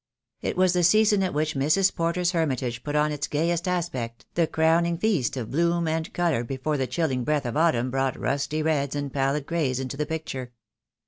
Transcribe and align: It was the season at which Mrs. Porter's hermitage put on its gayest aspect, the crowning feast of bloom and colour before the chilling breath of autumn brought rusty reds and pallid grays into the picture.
It 0.41 0.57
was 0.57 0.73
the 0.73 0.81
season 0.81 1.21
at 1.21 1.31
which 1.31 1.53
Mrs. 1.53 1.93
Porter's 1.93 2.31
hermitage 2.31 2.81
put 2.83 2.95
on 2.95 3.11
its 3.11 3.27
gayest 3.27 3.67
aspect, 3.67 4.25
the 4.33 4.47
crowning 4.47 4.97
feast 4.97 5.37
of 5.37 5.51
bloom 5.51 5.87
and 5.87 6.11
colour 6.11 6.43
before 6.43 6.75
the 6.77 6.87
chilling 6.87 7.23
breath 7.23 7.45
of 7.45 7.55
autumn 7.55 7.91
brought 7.91 8.19
rusty 8.19 8.63
reds 8.63 8.95
and 8.95 9.13
pallid 9.13 9.45
grays 9.45 9.79
into 9.79 9.97
the 9.97 10.07
picture. 10.07 10.53